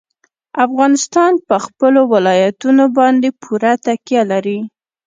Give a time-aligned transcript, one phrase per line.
[0.65, 4.59] افغانستان په خپلو ولایتونو باندې پوره تکیه لري.